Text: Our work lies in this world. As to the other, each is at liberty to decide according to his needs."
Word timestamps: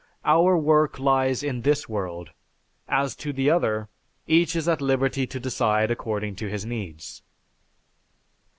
Our 0.25 0.57
work 0.57 0.97
lies 0.97 1.43
in 1.43 1.61
this 1.61 1.87
world. 1.87 2.31
As 2.89 3.15
to 3.17 3.31
the 3.31 3.51
other, 3.51 3.87
each 4.25 4.55
is 4.55 4.67
at 4.67 4.81
liberty 4.81 5.27
to 5.27 5.39
decide 5.39 5.91
according 5.91 6.37
to 6.37 6.49
his 6.49 6.65
needs." 6.65 7.21